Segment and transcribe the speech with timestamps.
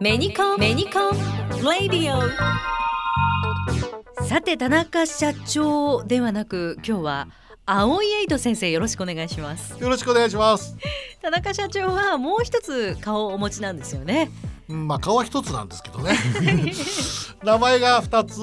[0.00, 1.12] メニコンメニコン
[1.64, 2.22] レディオ
[4.24, 7.28] さて田中社長ではなく今日は
[7.64, 10.76] 青井エイト先生よろしくお願いしますよろしくお願いします。
[11.22, 14.30] 田中社長はもう一つ顔をお持ちなんですよね
[14.68, 16.16] うんまあ顔は一つなんですけどね。
[17.42, 18.40] 名前が二つ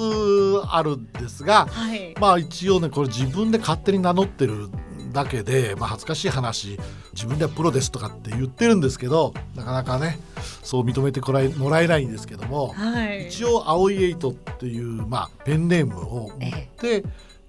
[0.68, 4.68] あるんですが、はいまあ一応ねこれ自分で勝手に名乗ってる
[5.16, 6.78] だけで、まあ恥ずかしい話、
[7.14, 10.20] 自分ではプロですとかって言ってるんですけど、なかなかね
[10.62, 13.28] そう認めてこらえもらえないんですけども、はい。
[13.28, 17.02] 一応青いエイトっていうまあペンネームを持って、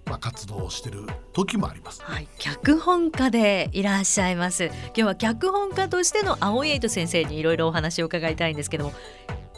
[0.05, 2.01] まあ活動をしてる時もあります。
[2.01, 4.65] はい、脚本家でいらっしゃいます。
[4.67, 8.93] 今日は脚本家としての青井エイト先生にいろいろお話を伺いたいんですけども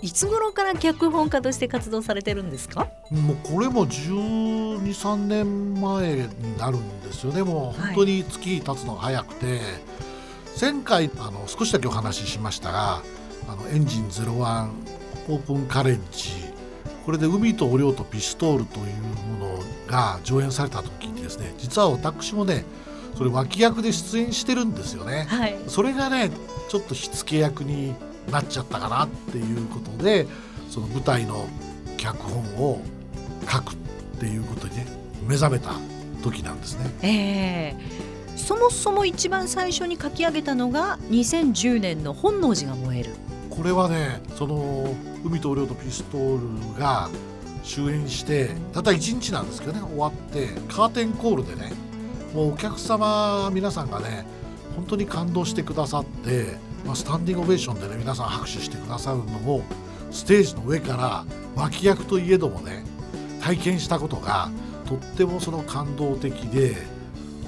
[0.02, 2.88] いつ頃から脚本家として活動されてるんですか？
[3.12, 7.34] もうこれも12、3年前になるんですよ。
[7.34, 9.60] ねも本当に月経つのが早くて、
[10.60, 13.02] 前回あの少しだけお話ししましたが
[13.48, 14.70] 「あのエンジン01
[15.30, 16.32] オープンカレッジ」
[17.06, 18.86] これで「海とお量とピストール」という
[19.40, 22.64] ものが上演された時にですね実は私もね
[23.18, 25.26] それ脇役で出演してるんですよね。
[25.28, 25.58] はい。
[25.68, 26.30] それがね
[26.70, 27.96] ちょっと火付け役に
[28.30, 30.28] なっちゃったかなっていうことで
[30.70, 31.48] その舞台の
[31.98, 32.82] 脚本を
[33.50, 33.76] 書くっ
[34.20, 34.86] ていうことにね
[35.28, 35.72] 目覚めた
[36.22, 36.92] 時なんですね。
[37.02, 43.12] えーそもそも一番最初に書き上げたのが2010年の本能寺が燃える
[43.50, 47.10] これはねその「海と量とピストール」が
[47.64, 51.74] 終演してたった1日なんですけどね終わってカーテンコールでね
[52.34, 54.26] もうお客様皆さんがね
[54.76, 59.64] 本当に感動してくださって、まあ、スタンディングオベーションでね皆さん拍手してくださるのも
[60.12, 62.84] ステージの上から脇役といえどもね
[63.42, 64.50] 体験したことが
[64.86, 66.70] とってもその感動的で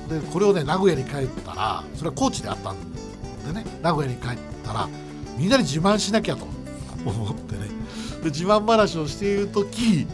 [0.09, 2.77] でこれをね名古屋に帰ったらそれは高知であったん
[3.47, 4.87] でね名古屋に帰ったら
[5.37, 6.45] みんなに自慢しなきゃと
[7.05, 7.67] 思ってね
[8.23, 10.05] で自慢話をしている時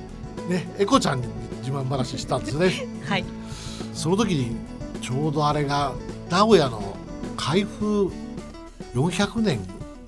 [0.47, 1.27] ねエコちゃんに
[1.67, 2.71] 自慢話したんですね。
[3.05, 3.25] はい。
[3.93, 4.55] その時に
[5.01, 5.93] ちょうどあれが
[6.29, 6.95] 名古屋の
[7.35, 8.09] 開封
[8.93, 9.59] 400年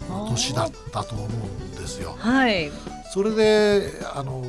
[0.09, 2.15] の年だったと思うんですよ。
[2.17, 2.71] はい
[3.11, 4.43] それであの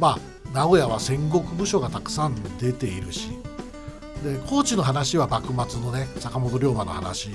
[0.00, 0.18] まあ
[0.52, 3.28] 名古屋は戦国武将がたくさん出ているし
[4.24, 7.30] で高知の話は幕末のね坂本龍馬の話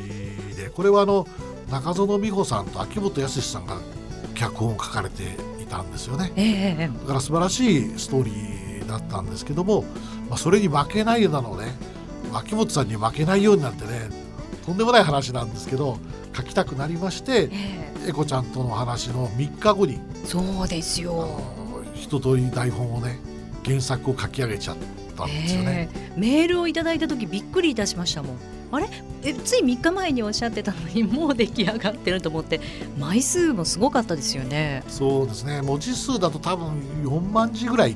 [0.55, 1.25] でこれはあの
[1.71, 3.77] 中園美穂さんと秋元康さんが
[4.33, 5.23] 脚本を書かれて
[5.61, 6.31] いたんですよね。
[6.35, 9.83] ええだから素晴らしいストーリーだったんですけども、
[10.29, 11.73] まあ、それに負けないようなのね
[12.33, 14.09] 秋元さんに負けないようになってね
[14.65, 15.97] とんでもない話なんですけど
[16.35, 17.49] 書きたくなりましてえ
[18.05, 18.09] え。
[18.09, 23.17] エコちゃんとの話の3日後にそうですあよの一通り台本をね
[23.65, 24.77] 原作を書き上げちゃっ
[25.17, 25.89] たんですよね。
[25.93, 26.19] ええ。
[26.19, 28.37] メールをいただいた時びっくりいたしましたもん。
[28.71, 28.87] あれ？
[29.23, 32.59] えつい3日前におっしゃってたのに もう出来上がってると思って
[32.99, 34.83] 枚数もすごかったですよね。
[34.87, 35.61] そうですね。
[35.63, 36.67] 文字数だと多分
[37.05, 37.95] 4万字ぐらい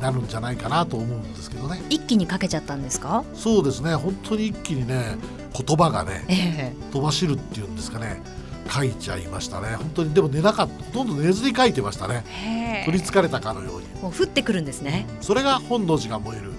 [0.00, 1.82] なるんじゃないかなと思うんですけどね。
[1.90, 3.22] 一気にかけちゃったんですか？
[3.34, 3.94] そうですね。
[3.96, 5.16] 本当に一気にね
[5.56, 6.92] 言葉がねええ。
[6.92, 8.22] 飛ばしるっていうんですかね
[8.70, 9.76] 書いちゃいましたね。
[9.76, 10.84] 本当にでも寝なかった。
[10.84, 12.82] ほとんど寝ずに書いてましたね。
[12.86, 13.86] 取りつかれたかのように。
[14.02, 15.06] もう降ってくるんですね。
[15.20, 16.52] それが本能寺が燃える。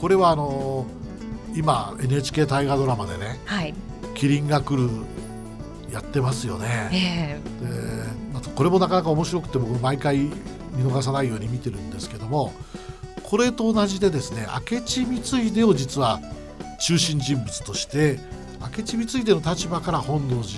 [0.00, 0.86] これはあの
[1.54, 3.74] 今 NHK 大河ドラマでねはい
[4.14, 4.90] 「キリンが来る」
[5.92, 6.88] やってますよね。
[6.92, 7.64] ええ。
[7.64, 7.70] で
[8.32, 10.32] またこれもなかなか面白くて僕毎回見
[10.84, 12.52] 逃さないように見てるんですけども
[13.22, 16.20] これと同じでですね明智光秀を実は
[16.80, 18.18] 中心人物として
[18.60, 20.54] 明智光秀の立場から本能寺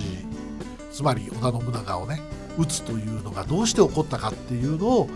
[0.91, 2.21] つまり織田信長をね
[2.57, 5.09] 討つというのがどうして起こったかっていうのを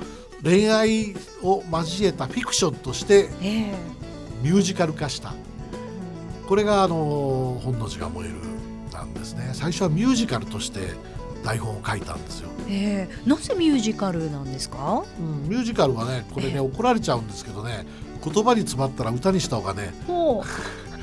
[0.44, 3.74] 恋愛を交えたフィクションとしてええ。
[4.44, 5.34] ミュージカル化した。
[6.48, 8.36] これがあの本能寺が燃える
[8.92, 9.52] なんですね。
[9.54, 10.80] 最初はミュージカルとして
[11.44, 12.50] 台本を書いたんですよ。
[12.68, 13.30] ええ。
[13.30, 15.04] なぜミュージカルなんですか？
[15.20, 16.60] うん、ミュージカルはねこれねええ。
[16.60, 17.86] 怒られちゃうんですけどね
[18.24, 19.94] 言葉に詰まったら歌にした方がね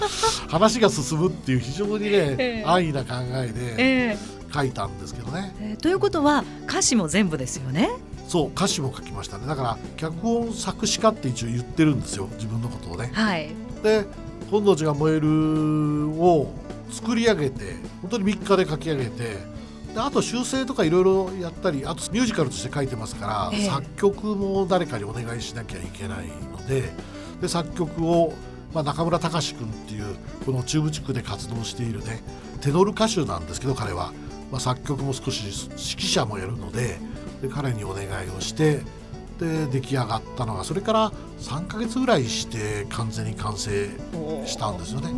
[0.48, 2.64] 話が進むっていう非常にね、ええ。
[2.66, 4.18] 安易な考えでえ
[4.54, 5.54] 書いたんですけどね。
[5.60, 7.90] ええということは歌詞も全部ですよね？
[8.28, 9.46] そう歌詞も書きましたね。
[9.46, 12.28] だから脚本作詞家って一応言ってるんですよ。
[12.36, 13.10] 自分のことをね。
[13.12, 13.50] はい。
[13.82, 14.04] で
[14.50, 15.28] 「本能寺が燃える」
[16.20, 16.52] を
[16.90, 19.36] 作り上げて本当に3日で書き上げて
[19.94, 23.66] であと修正とかいろいろやったりあとミュージカルとして書いてますから、ええ。
[23.66, 26.92] 作曲も誰かにお願いしなきゃいけないので
[27.40, 28.32] で作曲を、
[28.74, 32.22] まあ、中村隆君っていうこの中部地区で活動しているね
[32.60, 34.12] テノール歌手なんですけど彼は、
[34.50, 36.98] まあ、作曲も少し指揮者もやるので
[37.42, 38.82] で彼にお願いをして
[39.38, 43.88] で出来上がったのがそれから3ヶ月ぐらいして完全に完成
[44.46, 45.12] したんですよね。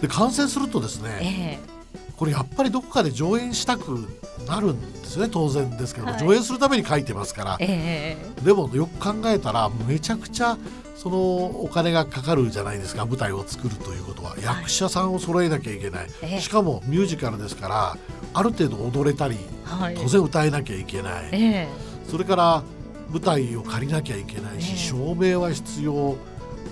[0.00, 1.74] で完成するとですねえ
[2.16, 4.06] これやっぱりどこかで上演したく
[4.46, 7.56] なるんですね当然ですけど、はい上演するために書いてますから。
[7.58, 8.44] ええ。
[8.44, 10.56] でもよく考えたらめちゃくちゃ
[10.94, 11.16] その
[11.62, 14.36] お金がかかるじゃないですか舞台を作るということは。
[14.40, 16.40] 役者さんを揃えなきゃいけない、ええ。
[16.40, 17.98] しかもミュージカルですから
[18.32, 19.94] ある程度踊れたりはい。
[19.94, 21.68] 当然歌えなきゃいけない、ええ。
[22.08, 22.62] それから
[23.10, 24.76] 舞台を借りなきゃいけないし、ええ。
[24.76, 26.16] 照明は必要。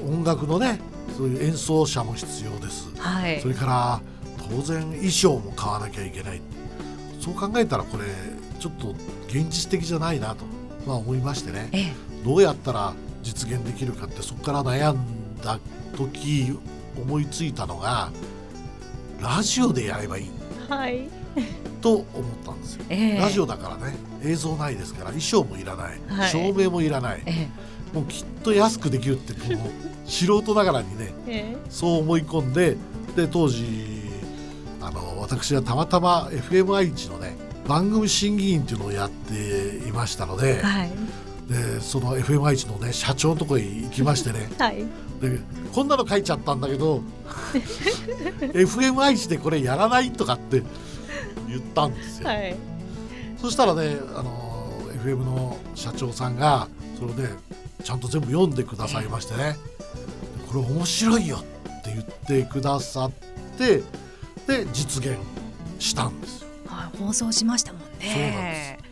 [0.05, 0.81] 音楽のね
[1.17, 3.41] そういう演奏者も必要です、はい。
[3.41, 4.01] それから
[4.49, 6.41] 当然衣装も買わなきゃいけない。
[7.21, 8.05] そう考えたらこれ
[8.59, 8.95] ちょっと
[9.29, 10.45] 現実的じゃないなと、
[10.87, 11.69] まあ、思いましてね。
[11.73, 11.93] ええ。
[12.25, 14.97] どうやったら実現できるかってそこから悩ん
[15.43, 15.59] だ
[15.97, 16.59] 時
[16.97, 18.11] 思いついたのが
[19.21, 20.31] ラジオでやればいい。
[20.69, 21.09] はい。
[21.81, 22.05] と思っ
[22.45, 22.85] たんですよ。
[22.89, 23.19] ええ。
[23.19, 23.95] ラジオだからね。
[24.25, 26.31] 映像ないですから衣装もいらない、はい。
[26.31, 27.23] 照明もいらない。
[27.27, 27.49] え
[27.93, 29.59] もうきっと安くできるってこの
[30.07, 31.57] 素人ながらにねええ。
[31.71, 32.77] そう思い込んで
[33.17, 33.65] で当時
[34.81, 37.37] あの私はたまたま FM 愛知のね
[37.69, 40.91] 番組審議員っていうのをやっていましたのでえはい
[41.53, 44.51] でその FM 愛知のね社長のところへ行きましてね。
[44.59, 44.87] はい。
[45.21, 45.39] で
[45.73, 47.03] こんなの書いちゃったんだけど
[48.53, 50.63] FM 愛知でこれやらないとかって
[51.49, 52.29] 言ったんですよ。
[52.29, 52.57] はい。
[53.41, 56.69] そしたらねあの FM の社長さんが
[56.99, 57.29] それで
[57.85, 59.57] ちゃんと全部読んでくださいましてね
[60.49, 61.39] 「これ面白いよ」
[61.69, 63.11] って言ってくださっ
[63.59, 63.83] て
[64.47, 65.17] で実現
[65.79, 66.49] したんですよ。
[66.67, 68.79] はい放送しましたもんね。
[68.81, 68.92] あ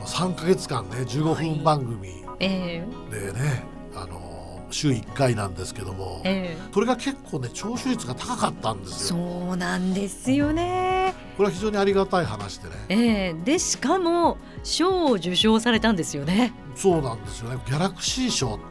[0.00, 3.64] の3ヶ月間ね15分番組えでね、
[3.94, 6.72] あの週1回なんですけどもええ。
[6.72, 9.18] それが結構ね聴取率が高かったんでえすよ。
[9.18, 11.14] そうなんですよね。
[11.36, 12.74] これは非常にありがたい話でね。
[12.88, 12.96] え
[13.28, 13.34] え。
[13.44, 16.52] でしかも賞を受賞されたんですよね。
[16.74, 17.60] そうなんですよね。
[17.66, 18.64] ギャラクシー賞って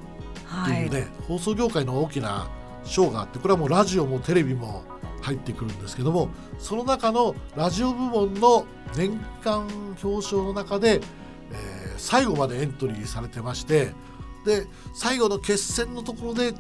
[0.45, 2.49] はいいうね、放送業界の大きな
[2.83, 4.83] 賞があってこれはもうラジオもテレビも
[5.21, 8.65] 入ってくるんですけどもその中のラジオ部門の
[8.95, 9.67] 年間
[10.01, 11.01] 表彰の中で、
[11.51, 13.91] えー最後までエントリーされてまして
[14.45, 16.53] で最後の決戦のところで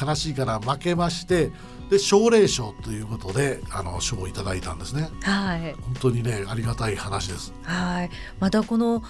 [0.00, 1.50] 悲しいから負けまして
[1.90, 5.10] で奨励賞ということであの賞をいただいたんですね。
[5.22, 5.74] はい。
[5.82, 7.52] 本当にねありがたい話です。
[7.64, 8.10] はい。
[8.40, 9.02] またこの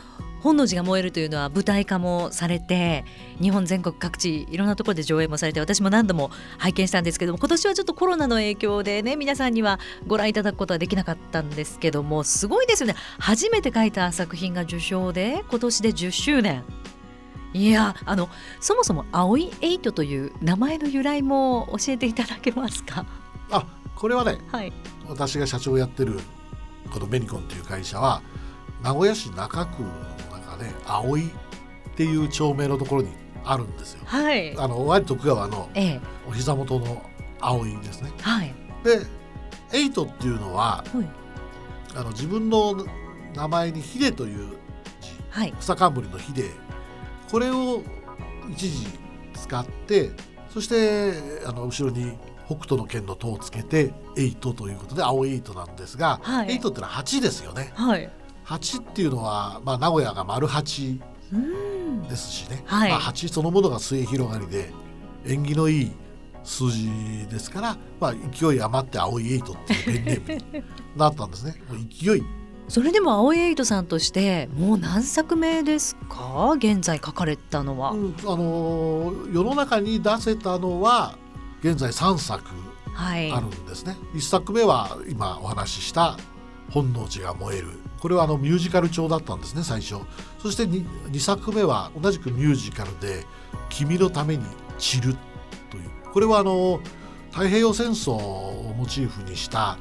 [0.43, 3.05] 本能寺が燃えるというのは舞台化もされて
[3.41, 12.97] 日本全国各地いろんなところで上映もされて私も何度も拝見したんですけども今年はちょっとコロナの影響でね皆さんにはご覧いただくことはできなかったんですけどもすごいですよね。
[13.19, 16.65] 初めて書いた作品が受賞で今年で10周年。
[17.55, 18.29] いやあの
[18.61, 23.05] そもそも「青いエイト」という名前の由来も教えていただけますか？
[23.50, 24.73] あこれはねはい。
[25.06, 26.19] 私が社長をやってる
[26.91, 28.23] このメニコンという会社は
[28.83, 29.83] 名古屋市中区
[30.64, 33.09] の中で葵っていう町名のところに
[33.44, 34.03] あるんですよ。
[34.05, 34.56] はい。
[34.56, 36.00] あの割と徳川のええ。
[36.29, 37.03] お膝元の
[37.41, 38.11] 葵ですね。
[38.20, 38.55] はい。
[38.85, 39.00] で
[39.73, 41.09] エイトっていうのははい。
[41.94, 42.87] あの自分の
[43.35, 44.49] 名前に秀という
[45.00, 45.11] 字。
[45.31, 45.53] はい。
[45.61, 46.50] 草冠の秀
[47.31, 47.82] これを
[48.50, 48.87] 一時
[49.35, 50.11] 使って
[50.53, 51.12] そして
[51.47, 52.17] あの後ろに
[52.47, 56.53] 北斗の剣の塔をつけてエイトということで青エイトなんですが、はい。
[56.53, 57.73] エイトってのは8ですよね。
[57.75, 58.11] はい
[58.58, 61.00] 8っていうのは、まあ、名古屋が丸8
[61.32, 62.02] うん。
[62.08, 62.90] ですしね、はい。
[62.90, 64.70] まあ、8そのものが末広がりで
[65.26, 65.93] 縁起のいい
[66.44, 66.88] 数字
[67.31, 70.64] ですから、まあ、勢い余って青いエイトっていうペンネームに
[70.96, 71.54] なったんですね。
[71.90, 72.22] 勢い。
[72.69, 76.53] それでも青いエイトさんとしてもう何作目ですか？
[76.56, 81.17] 現在書かれたのは、うんあのー世の中に出せたのは
[81.62, 82.43] 現在3作
[82.94, 83.31] はい。
[83.32, 83.96] あるんですね。
[84.15, 86.17] 1作目は今お話しした
[86.70, 87.69] 「本能寺が燃える」
[88.03, 89.94] これはあのミュージカル調だったんですね最初。
[90.41, 93.25] そして 2, 2作目は同じくミュージカルで
[93.71, 94.44] 「君のために
[94.77, 95.17] 散る」
[95.71, 95.91] という。
[96.13, 96.81] これはあの
[97.31, 99.79] 太平洋戦争をモチーフにした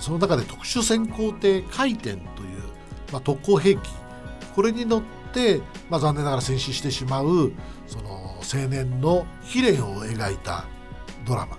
[0.00, 2.18] その中で特殊潜航艇回転という、
[3.12, 3.78] まあ、特攻兵器。
[4.54, 5.60] これに乗って、
[5.90, 7.52] まあ、残念ながら戦死してしまう
[7.88, 10.64] その青年の悲恋を描いた
[11.26, 11.58] ドラマ。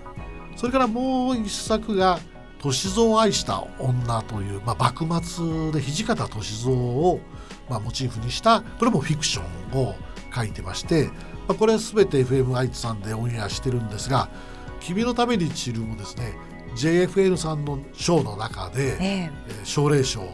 [0.56, 2.18] それからもう一作が
[2.62, 7.20] 「歳三を愛した女」という、まあ、幕末で土方歳三を、
[7.68, 9.42] まあ、モチーフにしたこれもフィクショ
[9.76, 9.94] ンを
[10.34, 11.06] 書いてまして、
[11.48, 14.28] まあ、これ全て FM 愛知さんでオンエアしてるんですが
[14.80, 16.34] 「君のために散る」もですね
[16.76, 19.32] JFN さんの賞の中で、ええ。
[19.48, 20.32] えー奨励賞を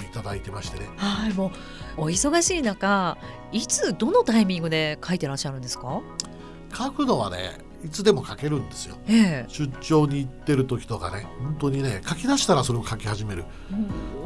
[0.00, 0.88] いただいてましてね。
[0.96, 1.52] はいも
[1.96, 3.16] うお忙しい中
[3.52, 6.00] いつどのタイミングで書いてらっしゃるんですか？
[6.76, 8.96] 書くのはねいつでも書けるんですよ。
[9.06, 9.46] ええ。
[9.48, 11.26] 出張に行ってる時とかね。
[11.40, 13.44] 本当にね書き出したらそれを書き始める。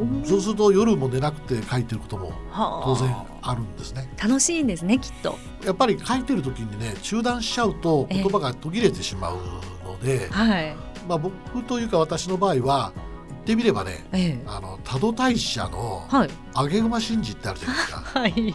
[0.01, 0.25] うん。
[0.25, 2.83] そうすると夜も寝なくて書いてることもはあ。
[2.85, 4.13] 当然あるんですね。
[4.23, 5.37] 楽しいんですねきっと。
[5.65, 8.23] やっぱり書いてる時にね中断しちゃうとええ。
[8.23, 9.37] 言葉が途切れてしまう
[9.85, 10.77] ので、はい。
[11.09, 14.43] まあ僕というか私の場合は一ってみればねええ。
[14.47, 16.31] あの多度大社のはい。
[16.55, 17.99] 上げ馬神事ってあるじゃないですか。
[18.21, 18.55] はい。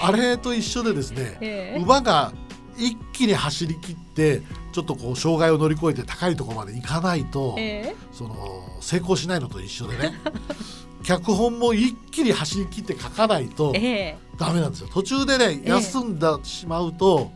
[0.00, 1.82] あれと一緒でですねええ。
[1.82, 2.32] 馬が
[2.78, 4.42] 一気に走り切って
[4.72, 8.34] ちょっとこう障害を乗り越えて高いところまで行かないと、えその
[8.80, 10.14] 成功しないのと一緒でね。
[11.02, 14.18] 脚本も一気に走り切って書かないとええ。
[14.38, 14.88] ダメなんですよ。
[14.92, 15.68] 途中でねええ。
[15.68, 17.30] 休んだしまうと、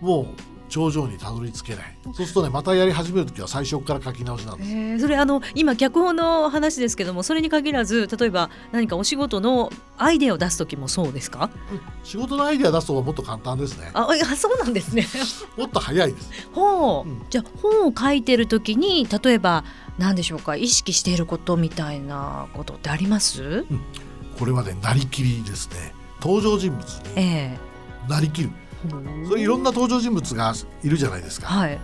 [0.00, 0.26] もう
[0.68, 1.96] 頂上にたどり着けない。
[2.06, 4.70] そうするとねまたやり始める時は最初から書き直しなんです。
[4.70, 11.50] ええそれあの今脚本の話ですけどもそれに限らず例えば何かお仕事のアイデアを出す時もそうですか？
[12.02, 13.90] 仕事のアイデア出す方がもっと簡単ですね。
[13.94, 15.06] あいやそうなんですね。
[15.56, 16.30] もっと早いです。
[16.52, 17.08] 本、う。
[17.08, 17.22] ん。
[17.30, 19.64] じゃあ本を書いてる時に例えば
[19.98, 20.56] 何でしょうか？
[20.56, 23.64] 意識していることみたいなことってあります？
[24.38, 25.94] これはねなりきりですね。
[26.20, 27.58] 登場人物にえ
[28.08, 28.50] なりきる。
[28.50, 28.63] え
[29.28, 31.70] それいろんな登場人物がいるじゃないですか、はい。
[31.70, 31.80] ね、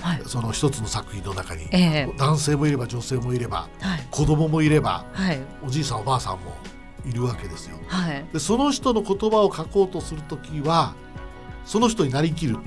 [0.00, 0.22] はい。
[0.26, 2.14] その一つの作品の中に、ええ。
[2.18, 4.06] 男性もいれば女性もいればはい。
[4.10, 5.38] 子供もいればはい。
[5.66, 6.52] おじいさんおばあさんも
[7.06, 7.76] いるわけですよ。
[7.86, 8.24] はい。
[8.32, 10.94] でその人の言葉を書こうとするときは
[11.64, 12.58] その人になりきる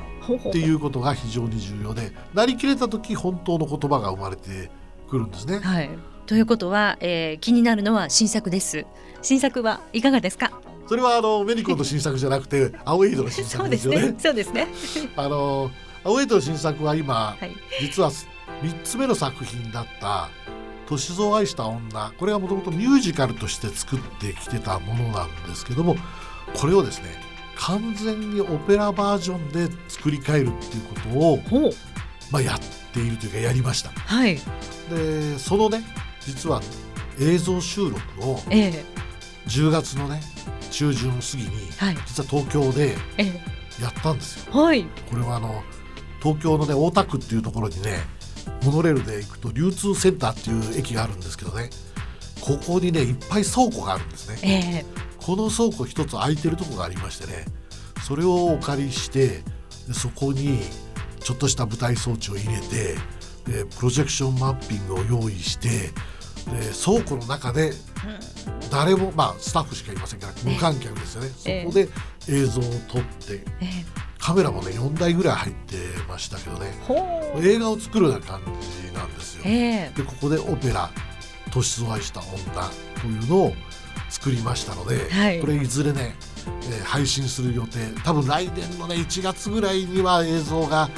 [0.49, 4.71] っていうことが非常に重要でなりきれた時本当の言葉が生まれて
[5.09, 5.59] くるんですね。
[5.59, 5.89] はい。
[6.25, 8.85] ということは、えー気になるのは新作です。
[9.21, 10.51] 新作はいかがですか？
[10.87, 14.15] それはあのメリコの新作じゃなくて 青エイドの新そ作うですよね。
[14.17, 14.67] そうですね。
[15.15, 15.71] あの
[16.03, 17.55] 青エイドの新作は今はい。
[17.81, 20.29] 実は3つ目の作品だった
[20.87, 25.97] 「歳三を愛した女」これはもともとミュージカルとして作ってきてたものなんですけども
[26.55, 27.21] これをですね
[27.55, 31.73] 完全にオペラバージョンで作り変えるっていうことを、
[32.31, 32.59] まあ、やっ
[32.93, 33.91] ているというかやりました。
[33.95, 34.39] はい。
[34.89, 35.83] でそのね
[36.25, 36.61] 実は
[37.19, 38.85] 映像収録をええ。
[39.47, 40.21] 10月のね
[40.77, 41.97] 中旬過ぎにはい。
[42.05, 43.25] 実は東京でえ
[43.81, 44.51] やったんですよ。
[44.53, 44.83] えはい。
[45.09, 45.63] これはあの
[46.21, 47.97] 東京のね大田区っていうところにね
[48.63, 51.71] モノレールで行くと流通センターっていう駅があるんですけどね
[52.41, 54.37] ここにねいっぱい倉庫があるんですね。
[54.43, 54.85] ええ。
[55.19, 57.45] この倉庫一つ空いてるとこがありましてね
[58.05, 59.41] それをお借りして
[59.87, 60.59] でそこに
[61.19, 62.95] ちょっとした舞台装置を入れて
[63.51, 65.91] でプロジェクションマッピングを用意してで
[66.85, 67.73] 倉庫の中で
[68.69, 71.61] 誰もまあスタッフしかいませんから無観客ですよね、ええ。
[71.63, 71.89] そこで
[72.29, 73.85] 映像を撮ってええ。
[74.19, 75.75] カメラもね4台ぐらい入って
[76.07, 76.73] ましたけどね。
[77.41, 78.41] 映画を作るような感
[78.85, 79.43] じなんですよ。
[79.45, 79.91] ええ。
[79.95, 80.89] でここでオペラ
[81.51, 82.27] 「年相愛した女」
[83.01, 83.53] というのを
[84.09, 85.39] 作りましたので、はい。
[85.39, 86.15] これいずれね、
[86.69, 90.89] えー配信する予定多分来年のね1月ぐらいには映像が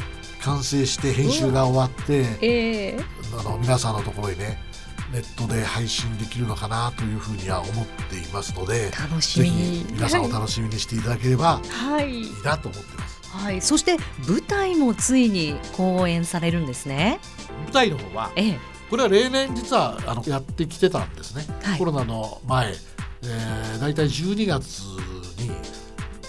[0.43, 2.99] 完成して編集が終わってええ。
[3.39, 4.57] あの皆さんのところにね
[5.11, 9.49] ネットで配信できるのかなというふうには思っていますので楽しみ。
[9.49, 12.19] ぜひ皆さんお楽しみにしていただければはい。
[12.19, 13.19] いいなと思ってます。
[13.31, 13.61] はい。
[13.61, 13.97] そして
[14.27, 17.19] 舞台もついに公演されるんですね。
[17.65, 18.59] 舞台の方はええ。
[18.89, 21.79] これは例年実はあのやってきてたんですね、はい。
[21.79, 22.73] コロナの前、
[23.23, 24.81] えー、大体12月
[25.39, 25.51] に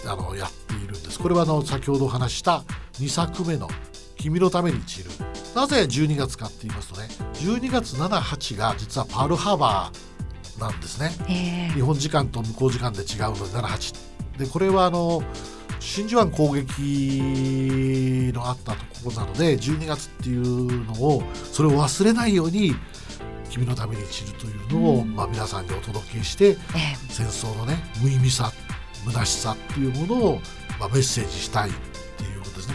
[0.07, 1.19] あのやっているんです。
[1.19, 3.69] これはあの先ほどお話しした2作目の
[4.17, 5.11] 「君のために散る」
[5.55, 11.11] なぜ12月かって言いますとね12月78が実はパールハーバーなんですね。
[11.29, 11.75] ええ。
[11.75, 13.95] 日本時間と向こう時間で違うので78
[14.39, 15.23] でこれはあの
[15.81, 22.75] 真珠湾攻撃のあったところなので12月っていうのをそれを忘れないように
[23.49, 25.17] 君のために散るというのを、うん。
[25.17, 26.57] まあ、皆さんにお届けしてえ。
[27.09, 28.53] 戦争のね無意味さ
[29.07, 30.41] 虚しさっていうものを、
[30.79, 31.71] まあ、メッセージしたい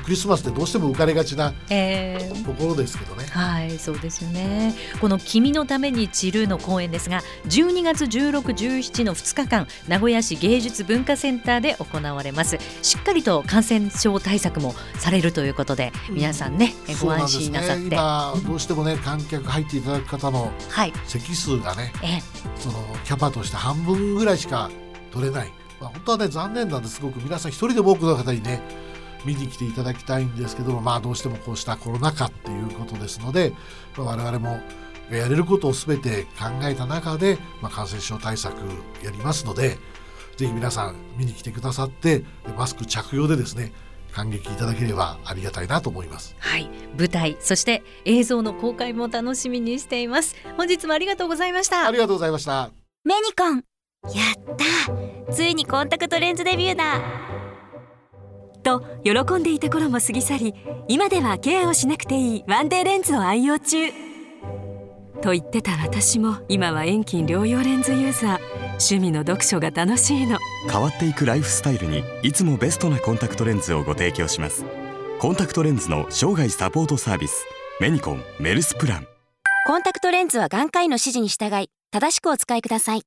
[0.04, 2.32] クリスマスってどうしても浮かれがちなええ。
[2.36, 3.26] えところですけどね。
[3.32, 4.74] はい、そうですよね。
[5.02, 12.58] この君のために散るの公演ですが、12月16、17の2日間、名古屋市芸術文化センターで行われます。
[12.82, 17.46] しっかりと感染症対策もされるということで、皆さんね、うなんですね。
[17.46, 17.96] 心なさって。
[17.96, 22.20] 今どうしてもね観客入っていただく方のはい、席数がねえ
[22.60, 22.76] その
[23.06, 24.70] キャパとして半分ぐらいしか
[25.12, 28.62] 取れない、まあ、本当はね残念なんですごく皆さん一人でも多くの方にね
[29.26, 33.54] 見に来ていただきたいんですけどもまあどうしてもこうしたコロナ禍っていうことですので、
[33.98, 34.60] まあ我々も
[35.12, 38.56] やれることを全て考えた中で、まあ、感染症対策
[39.04, 39.78] やりますので
[40.38, 42.26] ぜひ皆さん見に来てくださってで
[42.58, 43.72] マスク着用でですね
[44.12, 46.38] 感激いただければありがたいなと思います。
[46.40, 50.38] はい、舞台、そして映像の公開も楽しみにしています。
[50.56, 51.92] 本日もありがとうございましたあ。
[51.92, 52.72] りがとうございました。
[53.04, 53.62] メニコンや
[54.54, 54.56] っ
[55.28, 57.35] たついにコンタクトレンズデビューだ
[58.66, 60.54] と喜んでいた頃も過ぎ去り
[60.88, 63.92] 今ではケアをしなくていいワンデーレンズを愛用中。
[65.22, 68.40] と言ってた私も今は遠近療養レンズユーザー。
[68.72, 70.38] 趣味の読書が楽しいの。
[70.70, 74.66] 変わっていくライフスタイルにいつもベストなコンタクトレンズをご提供します。
[75.20, 77.46] コンタクトレンズの生涯サポートサービス
[77.80, 79.08] メニコンメルスプラン。
[79.68, 83.02] コンタクトレンズは眼科医の指示に従い正しくお使いください